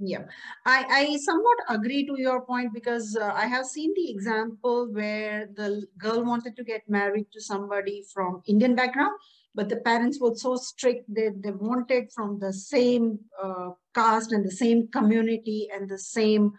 yeah. 0.00 0.24
I 0.64 0.84
i 0.90 1.16
somewhat 1.16 1.58
agree 1.68 2.06
to 2.06 2.14
your 2.18 2.40
point 2.46 2.72
because 2.72 3.16
uh, 3.20 3.32
i 3.34 3.46
have 3.46 3.66
seen 3.66 3.92
the 3.94 4.10
example 4.10 4.88
where 4.92 5.48
the 5.54 5.86
girl 5.98 6.24
wanted 6.24 6.56
to 6.56 6.64
get 6.64 6.88
married 6.88 7.26
to 7.32 7.40
somebody 7.40 8.02
from 8.12 8.42
indian 8.46 8.74
background 8.74 9.12
but 9.54 9.68
the 9.68 9.76
parents 9.76 10.20
were 10.20 10.34
so 10.34 10.56
strict 10.56 11.12
that 11.14 11.40
they 11.42 11.50
wanted 11.50 12.10
from 12.12 12.38
the 12.38 12.52
same 12.52 13.18
uh, 13.42 13.70
caste 13.94 14.32
and 14.32 14.44
the 14.44 14.50
same 14.50 14.88
community 14.88 15.68
and 15.74 15.88
the 15.88 15.98
same 15.98 16.52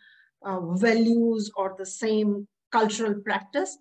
uh, 0.46 0.60
values 0.76 1.52
or 1.56 1.76
the 1.78 1.86
same 1.86 2.48
cultural 2.72 3.16
practice. 3.16 3.78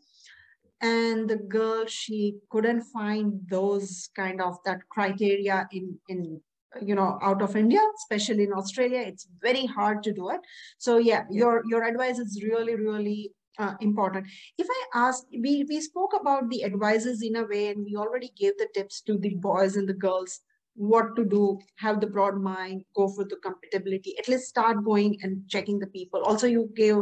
And 0.83 1.29
the 1.29 1.37
girl 1.37 1.85
she 1.87 2.37
couldn't 2.50 2.83
find 2.83 3.40
those 3.50 4.09
kind 4.17 4.40
of 4.40 4.57
that 4.64 4.88
criteria 4.88 5.69
in 5.73 5.99
in 6.09 6.40
you 6.80 6.94
know 6.94 7.18
out 7.22 7.42
of 7.42 7.56
india 7.56 7.80
especially 7.96 8.44
in 8.44 8.52
australia 8.52 9.00
it's 9.00 9.26
very 9.42 9.66
hard 9.66 10.02
to 10.02 10.12
do 10.12 10.30
it. 10.30 10.40
So 10.78 10.98
yeah 10.98 11.24
your 11.30 11.62
your 11.66 11.82
advice 11.84 12.18
is 12.18 12.42
really 12.42 12.76
really 12.76 13.32
uh, 13.58 13.74
important. 13.80 14.26
If 14.56 14.68
i 14.70 14.82
ask 14.94 15.24
we 15.32 15.64
we 15.68 15.80
spoke 15.80 16.12
about 16.18 16.48
the 16.48 16.64
advices 16.64 17.22
in 17.22 17.36
a 17.36 17.44
way 17.44 17.68
and 17.68 17.84
we 17.84 17.96
already 17.96 18.32
gave 18.36 18.56
the 18.58 18.68
tips 18.74 19.00
to 19.02 19.18
the 19.18 19.34
boys 19.34 19.76
and 19.76 19.88
the 19.88 19.94
girls 19.94 20.40
what 20.74 21.14
to 21.16 21.24
do 21.24 21.58
have 21.76 22.00
the 22.00 22.06
broad 22.06 22.40
mind 22.40 22.84
go 22.96 23.08
for 23.08 23.24
the 23.24 23.36
compatibility 23.36 24.16
at 24.18 24.28
least 24.28 24.48
start 24.48 24.84
going 24.84 25.18
and 25.22 25.48
checking 25.48 25.78
the 25.78 25.88
people. 25.88 26.22
Also 26.22 26.46
you 26.46 26.70
gave 26.74 26.96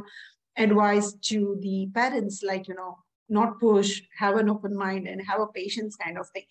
advice 0.56 1.12
to 1.12 1.56
the 1.60 1.88
parents 1.94 2.42
like 2.42 2.66
you 2.66 2.74
know 2.74 2.96
not 3.28 3.60
push, 3.60 4.00
have 4.18 4.36
an 4.36 4.48
open 4.48 4.74
mind 4.76 5.06
and 5.06 5.20
have 5.26 5.40
a 5.40 5.46
patience 5.46 5.96
kind 5.96 6.18
of 6.18 6.26
thing. 6.30 6.44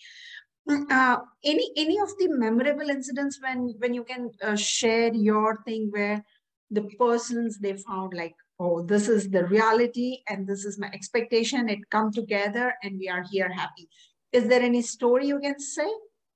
Mm, 0.70 0.92
uh, 0.92 1.20
any 1.46 1.72
any 1.78 1.98
of 2.00 2.10
the 2.20 2.28
memorable 2.28 2.90
incidents 2.90 3.40
when 3.42 3.74
when 3.80 3.94
you 3.94 4.04
can 4.04 4.32
uh, 4.44 4.56
share 4.56 5.14
your 5.14 5.64
thing 5.64 5.88
where 5.92 6.26
the 6.72 6.82
persons 7.00 7.58
they 7.60 7.74
found 7.78 8.14
like 8.14 8.36
oh 8.60 8.82
this 8.82 9.08
is 9.08 9.30
the 9.30 9.46
reality 9.46 10.24
and 10.28 10.46
this 10.46 10.66
is 10.66 10.78
my 10.78 10.90
expectation 10.94 11.70
it 11.70 11.90
come 11.90 12.12
together 12.12 12.74
and 12.84 13.00
we 13.00 13.08
are 13.08 13.24
here 13.32 13.50
happy 13.50 13.88
is 14.34 14.50
there 14.50 14.62
any 14.62 14.82
story 14.82 15.28
you 15.28 15.40
can 15.40 15.58
say 15.58 15.90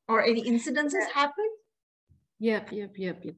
or 0.07 0.23
any 0.23 0.43
incidences 0.43 1.09
happen 1.13 1.49
Yep, 2.41 2.71
yep, 2.71 2.93
yep, 2.97 3.23
yep. 3.23 3.35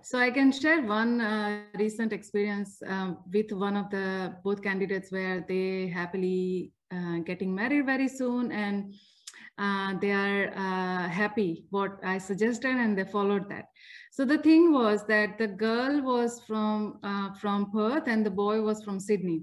So 0.00 0.18
I 0.18 0.30
can 0.30 0.50
share 0.50 0.80
one 0.80 1.20
uh, 1.20 1.64
recent 1.74 2.14
experience 2.14 2.82
um, 2.86 3.18
with 3.30 3.52
one 3.52 3.76
of 3.76 3.90
the 3.90 4.34
both 4.42 4.62
candidates 4.62 5.12
where 5.12 5.44
they 5.46 5.88
happily 5.88 6.72
uh, 6.90 7.18
getting 7.18 7.54
married 7.54 7.84
very 7.84 8.08
soon 8.08 8.52
and 8.52 8.94
they 9.58 10.12
are 10.12 10.48
uh, 10.54 11.08
happy 11.08 11.64
what 11.70 11.98
I 12.04 12.18
suggested 12.18 12.76
and 12.76 12.96
they 12.96 13.04
followed 13.04 13.48
that. 13.48 13.66
So 14.12 14.24
the 14.24 14.38
thing 14.38 14.72
was 14.72 15.04
that 15.06 15.38
the 15.38 15.46
girl 15.46 16.00
was 16.02 16.40
from 16.46 16.98
uh, 17.02 17.34
from 17.34 17.70
Perth 17.70 18.08
and 18.08 18.24
the 18.24 18.30
boy 18.30 18.62
was 18.62 18.82
from 18.82 18.98
Sydney. 18.98 19.42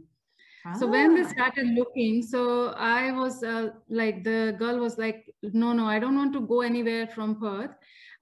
Ah. 0.65 0.73
So 0.73 0.87
when 0.87 1.13
they 1.15 1.23
ah. 1.23 1.27
started 1.27 1.67
looking, 1.67 2.21
so 2.23 2.69
I 2.69 3.11
was 3.11 3.43
uh, 3.43 3.69
like 3.89 4.23
the 4.23 4.55
girl 4.57 4.79
was 4.79 4.97
like, 4.97 5.33
no, 5.43 5.73
no, 5.73 5.85
I 5.85 5.99
don't 5.99 6.15
want 6.15 6.33
to 6.33 6.41
go 6.41 6.61
anywhere 6.61 7.07
from 7.07 7.39
Perth. 7.39 7.71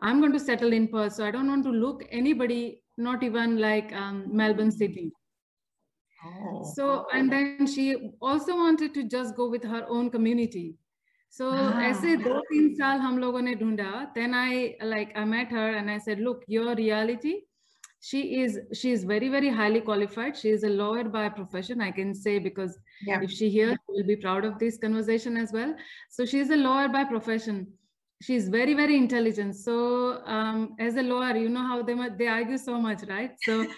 I'm 0.02 0.20
going 0.20 0.34
to 0.34 0.40
settle 0.40 0.74
in 0.74 0.88
Perth. 0.88 1.14
So 1.14 1.26
I 1.26 1.32
don't 1.32 1.48
want 1.48 1.64
to 1.64 1.72
look 1.72 2.04
anybody, 2.10 2.82
not 2.98 3.24
even 3.24 3.58
like 3.60 3.94
um, 3.94 4.26
Melbourne 4.36 4.72
City. 4.72 5.12
Oh. 6.26 6.64
So, 6.76 7.08
and 7.14 7.32
then 7.32 7.66
she 7.66 8.12
also 8.22 8.56
wanted 8.56 8.94
to 8.96 9.04
just 9.04 9.36
go 9.36 9.50
with 9.50 9.64
her 9.64 9.86
own 9.88 10.10
community. 10.10 10.76
So 11.31 11.51
ah. 11.51 11.81
ऐसे 11.89 12.17
दो 12.25 12.39
तीन 12.51 12.75
साल 12.75 12.99
हम 12.99 13.19
लोगों 13.19 13.41
ने 13.43 13.55
ढूंढा. 13.63 14.15
Then 14.15 14.35
I 14.35 14.77
like 14.83 15.13
I 15.17 15.25
met 15.25 15.51
her 15.51 15.69
and 15.81 15.91
I 15.91 15.99
said, 15.99 16.21
look, 16.21 16.45
your 16.47 16.75
reality. 16.75 17.35
She 18.01 18.21
is 18.41 18.59
she 18.81 18.93
is 18.93 19.05
very 19.05 19.29
very 19.29 19.49
highly 19.49 19.81
qualified. 19.81 20.37
She 20.37 20.51
is 20.51 20.65
a 20.65 20.69
lawyer 20.69 21.05
by 21.05 21.29
profession. 21.29 21.81
I 21.81 21.91
can 21.91 22.15
say 22.15 22.39
because 22.39 22.79
yeah. 23.07 23.21
if 23.23 23.31
she 23.31 23.49
hears, 23.51 23.77
she 23.87 23.97
will 23.97 24.07
be 24.07 24.17
proud 24.17 24.45
of 24.45 24.59
this 24.59 24.79
conversation 24.79 25.37
as 25.37 25.53
well. 25.53 25.75
So 26.11 26.25
she 26.25 26.39
is 26.39 26.51
a 26.51 26.57
lawyer 26.57 26.89
by 26.89 27.05
profession 27.05 27.67
she's 28.23 28.49
very 28.49 28.75
very 28.75 28.97
intelligent 28.97 29.55
so 29.55 30.23
um, 30.25 30.75
as 30.79 30.97
a 30.97 31.03
lawyer 31.03 31.37
you 31.37 31.49
know 31.49 31.67
how 31.67 31.83
they 31.83 31.95
they 32.19 32.27
argue 32.27 32.57
so 32.57 32.81
much 32.81 33.03
right 33.09 33.33
so 33.43 33.67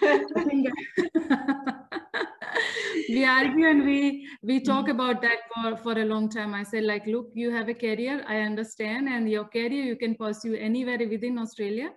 we 3.08 3.24
argue 3.24 3.66
and 3.68 3.84
we 3.84 4.26
we 4.42 4.60
talk 4.60 4.88
about 4.88 5.20
that 5.22 5.38
for 5.52 5.76
for 5.76 5.98
a 6.00 6.04
long 6.04 6.28
time 6.28 6.54
i 6.54 6.62
said 6.62 6.84
like 6.84 7.06
look 7.06 7.28
you 7.34 7.50
have 7.50 7.68
a 7.68 7.74
career 7.74 8.24
i 8.28 8.38
understand 8.38 9.08
and 9.08 9.30
your 9.30 9.44
career 9.44 9.84
you 9.90 9.96
can 9.96 10.14
pursue 10.14 10.54
anywhere 10.54 11.08
within 11.08 11.38
australia 11.38 11.90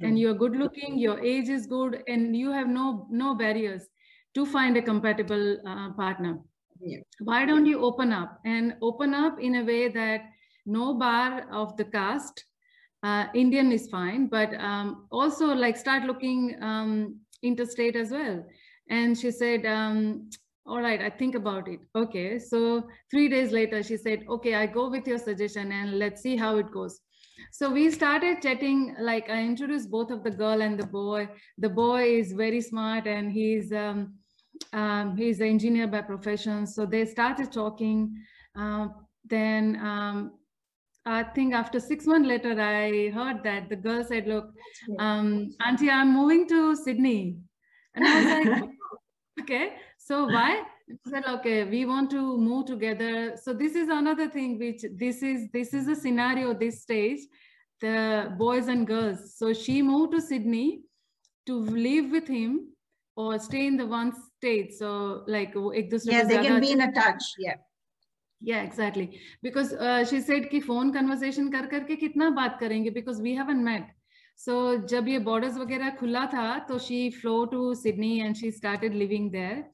and 0.00 0.18
you're 0.18 0.34
good 0.34 0.56
looking 0.56 0.98
your 0.98 1.18
age 1.20 1.48
is 1.48 1.66
good 1.66 2.02
and 2.08 2.36
you 2.36 2.50
have 2.50 2.68
no 2.68 3.06
no 3.10 3.34
barriers 3.34 3.88
to 4.34 4.44
find 4.44 4.76
a 4.76 4.82
compatible 4.82 5.58
uh, 5.66 5.90
partner 5.92 6.38
yeah. 6.80 6.98
why 7.20 7.44
don't 7.44 7.66
you 7.66 7.84
open 7.84 8.12
up 8.12 8.40
and 8.44 8.74
open 8.82 9.14
up 9.14 9.38
in 9.40 9.56
a 9.56 9.64
way 9.64 9.88
that 9.88 10.22
no 10.66 10.94
bar 10.94 11.46
of 11.50 11.76
the 11.76 11.84
caste. 11.84 12.44
Uh, 13.02 13.26
Indian 13.34 13.72
is 13.72 13.88
fine, 13.88 14.26
but 14.28 14.54
um, 14.54 15.06
also 15.10 15.46
like 15.46 15.76
start 15.76 16.04
looking 16.04 16.56
um, 16.62 17.16
interstate 17.42 17.96
as 17.96 18.10
well. 18.10 18.44
And 18.88 19.18
she 19.18 19.30
said, 19.30 19.64
um, 19.66 20.28
all 20.66 20.80
right, 20.80 21.00
I 21.00 21.10
think 21.10 21.34
about 21.34 21.68
it. 21.68 21.80
Okay. 21.94 22.38
So 22.38 22.84
three 23.10 23.28
days 23.28 23.52
later, 23.52 23.82
she 23.82 23.96
said, 23.96 24.24
okay, 24.28 24.54
I 24.54 24.66
go 24.66 24.88
with 24.88 25.06
your 25.06 25.18
suggestion 25.18 25.72
and 25.72 25.98
let's 25.98 26.22
see 26.22 26.36
how 26.36 26.56
it 26.58 26.70
goes. 26.70 27.00
So 27.50 27.70
we 27.70 27.90
started 27.90 28.42
chatting, 28.42 28.94
like 29.00 29.28
I 29.28 29.42
introduced 29.42 29.90
both 29.90 30.10
of 30.10 30.22
the 30.22 30.30
girl 30.30 30.62
and 30.62 30.78
the 30.78 30.86
boy. 30.86 31.28
The 31.58 31.68
boy 31.68 32.18
is 32.18 32.32
very 32.32 32.60
smart 32.60 33.06
and 33.06 33.32
he's, 33.32 33.72
um, 33.72 34.14
um, 34.72 35.16
he's 35.16 35.40
an 35.40 35.48
engineer 35.48 35.88
by 35.88 36.02
profession. 36.02 36.66
So 36.66 36.86
they 36.86 37.04
started 37.06 37.50
talking. 37.50 38.14
Uh, 38.56 38.88
then 39.24 39.76
um, 39.82 40.32
I 41.04 41.24
think 41.24 41.54
after 41.54 41.80
six 41.80 42.06
months 42.06 42.28
later, 42.28 42.60
I 42.60 43.10
heard 43.10 43.42
that 43.42 43.68
the 43.68 43.76
girl 43.76 44.04
said, 44.04 44.28
look, 44.28 44.52
um, 44.98 45.50
auntie, 45.66 45.90
I'm 45.90 46.12
moving 46.12 46.46
to 46.48 46.76
Sydney. 46.76 47.38
And 47.94 48.06
I 48.06 48.38
was 48.38 48.46
like, 48.46 48.70
okay 49.40 49.76
so 49.98 50.26
why? 50.26 50.62
Said 51.08 51.24
okay 51.26 51.64
we 51.64 51.84
want 51.86 52.10
to 52.10 52.36
move 52.36 52.66
together. 52.66 53.36
So 53.36 53.52
this 53.52 53.74
is 53.74 53.88
another 53.88 54.28
thing 54.28 54.58
which 54.58 54.84
this 54.94 55.22
is 55.22 55.48
this 55.52 55.72
is 55.72 55.88
a 55.88 55.94
scenario 55.94 56.54
this 56.54 56.82
stage 56.82 57.20
the 57.80 58.34
boys 58.38 58.68
and 58.68 58.86
girls. 58.86 59.36
So 59.36 59.52
she 59.52 59.80
moved 59.82 60.12
to 60.12 60.20
sydney 60.20 60.82
to 61.46 61.54
live 61.58 62.10
with 62.10 62.26
him 62.26 62.68
or 63.16 63.38
stay 63.38 63.66
in 63.66 63.76
the 63.76 63.86
one 63.86 64.12
state. 64.36 64.74
So 64.74 65.22
like 65.26 65.54
yeah 65.54 66.24
they 66.24 66.38
can 66.38 66.60
be 66.60 66.72
in 66.72 66.80
a 66.80 66.92
touch 66.92 67.22
yeah. 67.38 67.54
Yeah 68.40 68.62
exactly. 68.62 69.20
Because 69.40 69.72
uh, 69.72 70.04
she 70.04 70.20
said 70.20 70.50
ki 70.50 70.60
phone 70.60 70.92
conversation 70.92 71.50
kar 71.50 71.68
kar 71.68 71.80
ke 71.80 71.98
kitna 72.04 72.34
baat 72.38 72.58
karenge 72.60 72.92
because 72.92 73.20
we 73.20 73.34
haven't 73.36 73.62
met. 73.62 73.90
so 74.35 74.77
जब 74.93 75.07
ये 75.07 75.19
borders 75.25 75.57
वगैरह 75.57 75.89
खुला 75.99 76.25
था 76.33 76.67
तो 76.67 76.79
she 76.79 77.11
flew 77.11 77.47
to 77.47 77.73
Sydney 77.75 78.21
and 78.21 78.37
she 78.37 78.51
started 78.51 78.93
living 78.93 79.31
there 79.31 79.65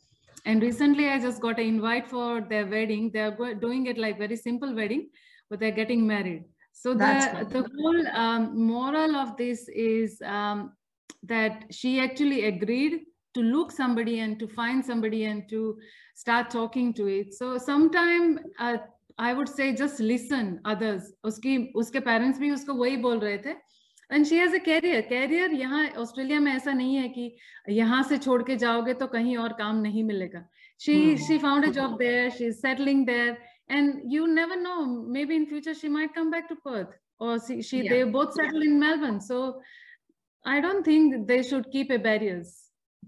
and 0.45 0.61
recently 0.61 1.09
I 1.09 1.19
just 1.19 1.41
got 1.41 1.59
an 1.59 1.65
invite 1.65 2.07
for 2.07 2.41
their 2.41 2.65
wedding 2.65 3.11
they're 3.11 3.55
doing 3.55 3.85
it 3.87 3.97
like 3.97 4.17
very 4.17 4.35
simple 4.35 4.75
wedding 4.75 5.09
but 5.49 5.59
they're 5.59 5.71
getting 5.71 6.07
married 6.07 6.45
so 6.71 6.93
the 6.93 7.47
the 7.49 7.65
whole 7.75 8.07
um, 8.13 8.45
moral 8.67 9.15
of 9.15 9.35
this 9.37 9.67
is 9.69 10.21
um, 10.25 10.71
that 11.23 11.65
she 11.71 11.99
actually 11.99 12.45
agreed 12.45 13.01
to 13.33 13.41
look 13.41 13.71
somebody 13.71 14.19
and 14.19 14.39
to 14.39 14.47
find 14.47 14.83
somebody 14.85 15.25
and 15.25 15.47
to 15.49 15.77
start 16.15 16.49
talking 16.49 16.93
to 16.93 17.07
it 17.07 17.33
so 17.33 17.57
sometime 17.57 18.39
uh, 18.59 18.77
i 19.17 19.33
would 19.33 19.49
say 19.49 19.73
just 19.73 19.99
listen 19.99 20.59
others 20.65 21.13
uski 21.25 21.53
uske 21.83 22.03
parents 22.09 22.39
bhi 22.43 22.51
usko 22.57 22.75
wahi 22.81 22.99
bol 23.05 23.23
rahe 23.27 23.39
the 23.47 23.55
and 24.11 24.25
she 24.25 24.37
has 24.37 24.55
a 24.55 24.63
career 24.65 25.01
career 25.09 25.53
यहाँ 25.61 25.87
Australia 26.01 26.39
में 26.39 26.51
ऐसा 26.53 26.73
नहीं 26.73 26.95
है 26.95 27.07
कि 27.09 27.35
यहाँ 27.69 28.01
से 28.09 28.17
छोड़ 28.17 28.41
के 28.43 28.55
जाओगे 28.65 28.93
तो 29.03 29.07
कहीं 29.15 29.37
और 29.45 29.53
काम 29.59 29.81
नहीं 29.81 30.03
मिलेगा 30.03 30.45
she 30.85 30.95
she 31.27 31.37
found 31.37 31.65
a 31.65 31.69
job 31.79 31.97
there 31.97 32.29
she 32.37 32.45
is 32.45 32.55
settling 32.55 33.05
there 33.05 33.37
and 33.71 34.01
you 34.13 34.25
never 34.25 34.59
know 34.59 34.75
may 35.13 35.25
be 35.25 35.35
in 35.35 35.45
future 35.45 35.73
she 35.73 35.87
might 35.89 36.13
come 36.15 36.31
back 36.31 36.45
to 36.49 36.55
Perth 36.65 36.99
or 37.19 37.39
she, 37.45 37.61
she 37.61 37.83
yeah. 37.83 37.91
they 37.91 38.03
both 38.03 38.33
settle 38.33 38.61
in 38.61 38.79
melbourne 38.79 39.21
so 39.21 39.39
i 40.45 40.59
don't 40.59 40.83
think 40.83 41.27
they 41.27 41.41
should 41.43 41.71
keep 41.71 41.91
a 41.91 41.97
barriers 41.97 42.59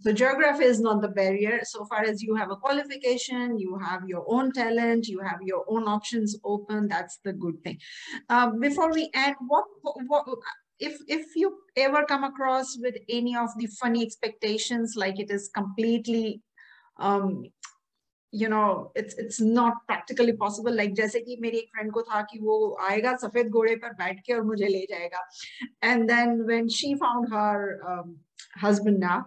so 0.02 0.12
geography 0.12 0.66
is 0.66 0.80
not 0.82 1.02
the 1.02 1.08
barrier. 1.08 1.62
So 1.64 1.86
far 1.86 2.02
as 2.04 2.22
you 2.22 2.36
have 2.36 2.52
a 2.52 2.58
qualification, 2.58 3.58
you 3.58 3.78
have 3.78 4.02
your 4.06 4.26
own 4.28 4.52
talent, 4.52 5.08
you 5.08 5.22
have 5.22 5.40
your 5.42 5.64
own 5.70 5.88
options 5.88 6.36
open. 6.44 6.90
That's 6.90 7.20
the 7.24 7.32
good 7.32 7.64
thing. 7.64 7.80
Uh, 8.30 8.50
before 8.60 8.92
we 8.92 9.10
end, 9.14 9.36
what, 9.48 9.64
what 10.08 10.28
if 10.80 10.98
if 11.08 11.36
you 11.36 11.58
ever 11.78 12.04
come 12.04 12.24
across 12.24 12.78
with 12.78 12.96
any 13.10 13.36
of 13.36 13.50
the 13.58 13.68
funny 13.68 14.04
expectations, 14.06 14.96
like 14.96 15.20
it 15.20 15.32
is 15.32 15.50
completely 15.54 16.42
um, 16.98 17.44
you 18.32 18.50
know 18.50 18.92
it's 18.96 19.16
it's 19.16 19.40
not 19.40 19.74
practically 19.88 20.34
possible 20.34 20.74
like 20.76 20.94
जैसे 20.96 21.20
कि 21.26 21.38
मेरी 21.42 21.58
एक 21.58 21.70
friend 21.76 21.92
को 21.94 22.02
था 22.10 22.22
कि 22.32 22.40
वो 22.40 22.56
आएगा 22.90 23.16
सफेद 23.18 23.50
घोड़े 23.50 23.76
पर 23.84 23.94
बैठ 24.00 24.20
के 24.26 24.34
और 24.34 24.42
मुझे 24.44 24.68
ले 24.68 24.86
जाएगा 24.92 25.22
and 25.82 26.10
then 26.10 26.46
when 26.50 26.68
she 26.78 26.96
found 27.04 27.30
her 27.34 27.80
um, 27.92 28.18
husband 28.64 29.00
now 29.00 29.26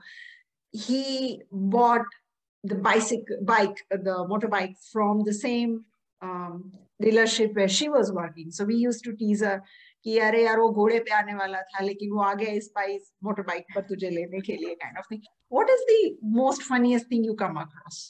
he 0.73 1.41
bought 1.51 2.19
the 2.65 2.75
bicycle 2.75 3.41
bike 3.53 3.83
the 3.91 4.19
motorbike 4.33 4.77
from 4.93 5.25
the 5.25 5.33
same 5.33 5.85
um, 6.21 6.73
dealership 7.03 7.55
where 7.55 7.75
she 7.79 7.89
was 7.89 8.13
working 8.13 8.51
so 8.51 8.65
we 8.65 8.75
used 8.75 9.05
to 9.05 9.17
tease 9.17 9.41
her 9.41 9.63
कि 10.05 10.19
अरे 10.27 10.45
यार 10.45 10.59
वो 10.61 10.69
घोड़े 10.71 10.99
पे 11.09 11.15
आने 11.15 11.35
वाला 11.35 11.63
था 11.73 11.85
लेकिन 11.85 12.13
वो 12.13 12.23
आ 12.23 12.35
गया 12.43 12.59
स्पाइस 12.69 13.13
मोटर 13.25 13.43
बाइक 13.49 13.75
पर 13.75 13.83
तुझे 13.89 14.11
लेने 14.11 14.41
के 14.51 14.57
लिए 14.57 14.75
kind 14.85 14.99
of 14.99 15.11
thing 15.13 15.23
what 15.53 15.71
is 15.71 15.85
the 15.91 16.17
most 16.39 16.63
funniest 16.69 17.11
thing 17.13 17.27
you 17.27 17.35
come 17.45 17.61
across 17.67 18.07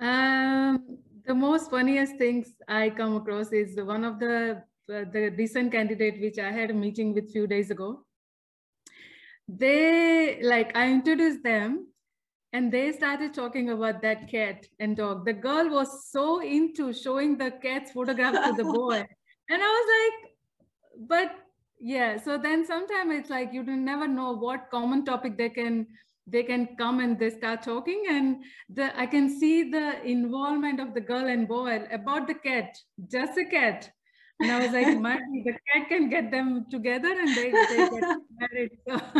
Um, 0.00 0.98
the 1.26 1.34
most 1.34 1.70
funniest 1.70 2.16
things 2.16 2.52
I 2.66 2.88
come 2.90 3.16
across 3.16 3.52
is 3.52 3.76
one 3.76 4.04
of 4.04 4.18
the 4.18 4.62
uh, 4.88 5.04
the 5.12 5.28
recent 5.36 5.72
candidate 5.72 6.20
which 6.20 6.38
I 6.38 6.50
had 6.50 6.70
a 6.70 6.74
meeting 6.74 7.12
with 7.14 7.30
few 7.30 7.46
days 7.46 7.70
ago. 7.70 8.04
They 9.46 10.40
like 10.42 10.74
I 10.74 10.90
introduced 10.90 11.42
them 11.42 11.86
and 12.52 12.72
they 12.72 12.92
started 12.92 13.34
talking 13.34 13.70
about 13.70 14.00
that 14.02 14.30
cat 14.30 14.66
and 14.78 14.96
dog. 14.96 15.26
The 15.26 15.34
girl 15.34 15.68
was 15.68 16.10
so 16.10 16.40
into 16.40 16.92
showing 16.94 17.36
the 17.36 17.50
cat's 17.50 17.92
photograph 17.92 18.34
to 18.44 18.52
the 18.56 18.64
boy. 18.64 19.06
And 19.48 19.62
I 19.62 19.66
was 19.66 19.86
like, 19.96 21.08
but 21.08 21.32
yeah. 21.80 22.18
So 22.18 22.38
then 22.38 22.64
sometimes 22.66 23.14
it's 23.14 23.30
like 23.30 23.52
you 23.52 23.62
never 23.64 24.06
know 24.06 24.32
what 24.32 24.70
common 24.70 25.04
topic 25.04 25.36
they 25.36 25.48
can 25.48 25.86
they 26.26 26.42
can 26.42 26.68
come 26.76 27.00
and 27.00 27.18
they 27.18 27.30
start 27.30 27.62
talking 27.62 28.04
and 28.08 28.44
the 28.68 28.98
i 29.00 29.06
can 29.06 29.28
see 29.28 29.70
the 29.70 30.02
involvement 30.04 30.80
of 30.80 30.94
the 30.94 31.00
girl 31.00 31.26
and 31.26 31.48
boy 31.48 31.82
about 31.92 32.26
the 32.26 32.34
cat 32.34 32.76
just 33.10 33.38
a 33.38 33.44
cat 33.44 33.90
and 34.40 34.50
i 34.52 34.58
was 34.58 34.72
like 34.72 34.98
maybe 34.98 35.42
the 35.44 35.52
cat 35.52 35.88
can 35.88 36.08
get 36.08 36.30
them 36.30 36.66
together 36.70 37.12
and 37.12 37.36
they, 37.36 37.50
they 37.50 37.76
get 37.76 38.04
married 38.38 38.70
so, 38.86 38.94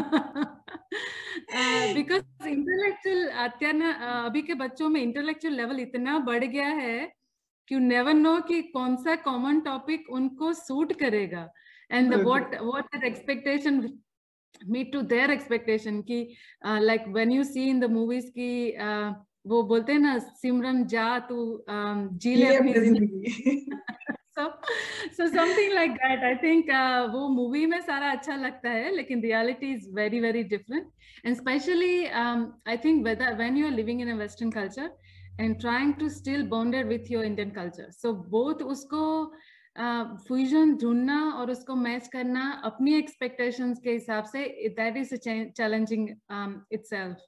uh, 1.54 1.94
because 1.94 2.22
intellectual 2.46 3.28
Atyana 3.46 3.90
अभी 4.26 4.42
के 4.42 4.54
बच्चों 4.54 4.88
में 4.88 5.00
intellectual 5.02 5.54
level 5.54 5.80
इतना 5.80 6.18
बढ़ 6.28 6.44
गया 6.44 6.68
है 6.82 7.12
कि 7.67 7.79
never 7.79 8.13
know 8.13 8.39
कि 8.47 8.61
कौन 8.73 8.95
सा 9.03 9.15
कॉमन 9.27 9.59
टॉपिक 9.67 10.09
उनको 10.19 10.53
सूट 10.53 10.93
करेगा 10.99 11.47
and 11.91 12.13
what 12.13 12.55
what 12.61 13.03
expectation 13.03 13.87
meet 14.73 14.91
to 14.91 15.03
their 15.03 15.31
expectation 15.31 16.01
ki 16.03 16.37
uh, 16.63 16.79
like 16.81 17.07
when 17.15 17.31
you 17.31 17.43
see 17.43 17.69
in 17.69 17.79
the 17.79 17.87
movies 17.87 18.29
ki 18.35 18.75
uh, 18.79 19.13
वो 19.47 19.61
बोलते 19.63 19.91
हैं 19.93 19.99
ना 19.99 20.17
सिमरन 20.41 20.85
जा 20.91 21.07
तू 21.29 21.65
जी 22.21 22.35
ले 22.35 22.55
अपनी 22.55 22.73
ज़िंदगी 22.73 23.65
something 25.15 25.73
like 25.73 25.93
that 26.03 26.23
i 26.29 26.33
think 26.43 26.69
uh, 26.69 27.07
वो 27.13 27.27
मूवी 27.29 27.65
में 27.65 27.79
सारा 27.81 28.11
अच्छा 28.11 28.35
लगता 28.35 28.69
है 28.69 28.95
लेकिन 28.95 29.21
reality 29.21 29.71
is 29.75 29.85
very 29.99 30.19
very 30.19 30.43
different 30.43 30.87
and 31.23 31.35
especially 31.35 32.09
um, 32.21 32.53
i 32.65 32.75
think 32.75 33.05
whether 33.05 33.35
when 33.35 33.55
you 33.55 33.67
are 33.67 33.75
living 33.75 33.99
in 33.99 34.09
a 34.09 34.17
western 34.23 34.51
culture 34.51 34.89
and 35.38 35.60
trying 35.60 35.94
to 35.98 36.10
still 36.10 36.44
bonded 36.44 36.86
with 36.86 37.10
your 37.10 37.24
indian 37.24 37.50
culture 37.50 37.88
so 37.90 38.12
both 38.12 38.62
उसको 38.74 39.06
fusion 40.26 40.76
ढूंढना 40.78 41.18
और 41.40 41.50
उसको 41.50 41.74
match 41.74 42.06
करना 42.12 42.50
अपनी 42.64 42.94
expectations 42.94 43.80
के 43.84 43.92
हिसाब 43.92 44.24
से 44.32 44.44
that 44.78 44.96
is 44.96 45.14
challenging 45.56 46.08
itself 46.72 47.26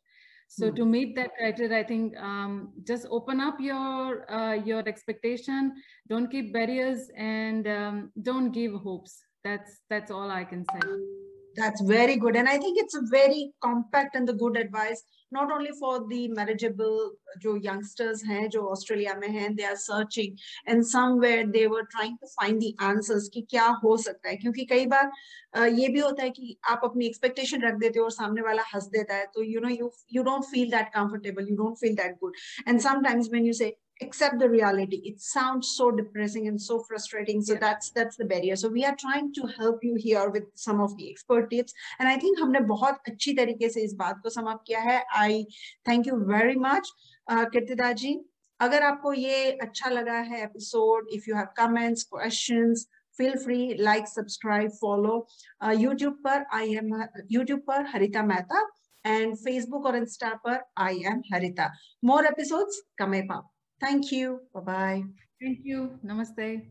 so 0.55 0.71
to 0.71 0.85
meet 0.85 1.17
that 1.17 1.31
criteria 1.37 1.79
i 1.79 1.83
think 1.83 2.17
um, 2.19 2.73
just 2.85 3.07
open 3.11 3.41
up 3.41 3.61
your 3.67 4.31
uh, 4.31 4.53
your 4.53 4.83
expectation 4.87 5.73
don't 6.09 6.31
keep 6.31 6.53
barriers 6.53 7.09
and 7.17 7.67
um, 7.67 8.11
don't 8.21 8.53
give 8.53 8.75
hopes 8.75 9.15
that's 9.45 9.81
that's 9.89 10.11
all 10.11 10.31
i 10.31 10.45
can 10.45 10.65
say 10.73 11.26
that's 11.58 11.82
very 11.82 12.18
good. 12.18 12.36
And 12.36 12.48
I 12.48 12.58
think 12.58 12.78
it's 12.80 12.96
a 12.96 13.02
very 13.10 13.52
compact 13.62 14.16
and 14.16 14.28
the 14.28 14.34
good 14.34 14.58
advice, 14.58 15.04
not 15.32 15.52
only 15.52 15.72
for 15.80 16.08
the 16.08 16.28
marriageable 16.30 17.12
jo 17.42 17.56
youngsters 17.56 18.22
hain, 18.24 18.50
jo 18.52 18.68
Australia 18.68 19.16
mein 19.20 19.34
hain, 19.34 19.56
they 19.56 19.66
are 19.66 19.76
searching 19.76 20.38
and 20.68 20.86
somewhere 20.86 21.46
they 21.46 21.68
were 21.68 21.88
trying 21.92 22.18
to 22.20 22.28
find 22.40 22.62
the 22.62 22.76
answers 22.80 23.28
ki 23.34 23.46
kya 23.52 23.76
ho 23.82 23.98
sakta 23.98 24.30
hai. 24.30 25.10
Uh, 25.56 25.66
ye 25.66 25.90
bhi 25.90 26.02
hota 26.02 26.22
hai 26.22 26.30
ki 26.30 26.58
aap 26.70 26.82
apni 26.82 27.10
expectation 27.10 27.62
rakh 27.62 27.82
dete 27.82 27.98
ho 27.98 28.04
aur 28.04 28.16
samne 28.20 28.44
wala 28.44 28.64
has 28.72 28.90
deta 28.96 29.12
hai. 29.12 29.26
So, 29.34 29.42
you 29.42 29.60
know, 29.60 29.70
you, 29.70 29.92
you 30.08 30.24
don't 30.24 30.46
feel 30.46 30.70
that 30.70 30.94
comfortable. 30.94 31.44
You 31.44 31.58
don't 31.58 31.76
feel 31.76 31.96
that 31.96 32.20
good. 32.22 32.34
And 32.66 32.82
sometimes 32.82 33.30
when 33.30 33.46
you 33.46 33.54
say, 33.54 33.76
accept 34.02 34.40
the 34.40 34.50
reality. 34.50 35.02
It 35.04 35.20
sounds 35.20 35.76
so 35.76 35.92
depressing 35.92 36.48
and 36.48 36.62
so 36.62 36.84
frustrating. 36.88 37.42
So 37.42 37.54
yeah. 37.54 37.60
that's 37.60 37.90
that's 37.92 38.18
the 38.18 38.26
barrier. 38.26 38.56
So 38.56 38.70
we 38.70 38.86
are 38.86 38.96
trying 38.96 39.34
to 39.34 39.48
help 39.58 39.84
you 39.84 39.96
here 39.96 40.30
with 40.30 40.44
some 40.56 40.80
of 40.82 40.96
the 40.98 41.10
expert 41.10 41.50
tips. 41.50 41.74
And 42.00 42.08
i 42.08 42.18
think 42.18 42.40
humne 42.40 42.62
bahut 42.72 43.12
achhi 43.12 43.36
tarike 43.42 43.68
se 43.76 43.86
is 43.90 43.96
baat 44.02 44.24
ko 44.24 44.34
sum 44.38 44.50
up 44.54 44.66
kiya 44.70 44.84
hai 44.88 44.98
i 45.28 45.46
thank 45.90 46.12
you 46.12 46.18
very 46.34 46.56
much 46.56 46.92
uh, 47.28 47.46
kirtida 47.56 47.94
ji. 48.04 48.18
agar 48.66 48.78
aapko 48.86 49.12
ye 49.22 49.40
acha 49.64 49.90
laga 49.96 50.22
hai 50.30 50.38
episode 50.44 51.12
if 51.18 51.28
you 51.32 51.36
have 51.40 51.50
comments 51.58 52.06
questions 52.14 52.86
feel 53.20 53.36
free 53.44 53.76
like 53.88 54.08
subscribe 54.14 54.72
follow 54.80 55.18
uh, 55.62 55.74
youtube 55.82 56.16
par 56.24 56.40
i 56.60 56.64
am 56.82 56.90
youtube 57.36 57.62
par 57.68 57.78
harita 57.92 58.24
mehta 58.32 58.64
and 59.12 59.38
facebook 59.44 59.86
or 59.92 59.94
insta 60.00 60.32
par 60.48 60.58
i 60.76 60.92
am 61.12 61.22
harita. 61.34 61.70
More 62.02 62.26
episodes 62.26 62.82
coming 62.98 63.30
up 63.38 63.46
Thank 63.80 64.12
you. 64.12 64.50
Bye-bye. 64.54 65.04
Thank 65.40 65.60
you. 65.64 66.00
Namaste. 66.04 66.70